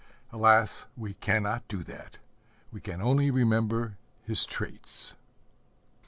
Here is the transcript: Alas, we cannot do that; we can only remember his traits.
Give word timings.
Alas, 0.31 0.87
we 0.97 1.13
cannot 1.13 1.67
do 1.67 1.83
that; 1.83 2.17
we 2.71 2.81
can 2.81 3.03
only 3.03 3.29
remember 3.29 3.97
his 4.23 4.47
traits. 4.47 5.13